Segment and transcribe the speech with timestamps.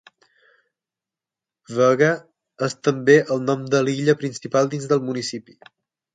[1.79, 1.83] Vega
[2.69, 5.57] és també el nom de l'illa principal dins del municipi.